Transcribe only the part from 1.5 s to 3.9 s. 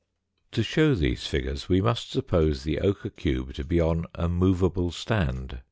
we must suppose the ochre cube to be